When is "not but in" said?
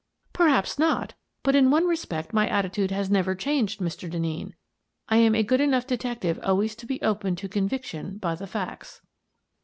0.79-1.69